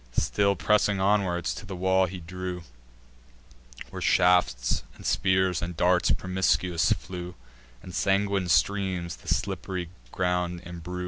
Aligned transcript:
Still 0.17 0.55
pressing 0.55 0.99
onward, 0.99 1.45
to 1.45 1.63
the 1.63 1.75
walls 1.75 2.09
he 2.09 2.19
drew, 2.21 2.63
Where 3.91 4.01
shafts, 4.01 4.81
and 4.95 5.05
spears, 5.05 5.61
and 5.61 5.77
darts 5.77 6.09
promiscuous 6.09 6.91
flew, 6.91 7.35
And 7.83 7.93
sanguine 7.93 8.49
streams 8.49 9.17
the 9.17 9.27
slipp'ry 9.27 9.89
ground 10.11 10.63
embrue. 10.65 10.99